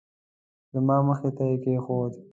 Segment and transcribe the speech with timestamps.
[0.73, 2.13] زما مخې ته یې کېښود.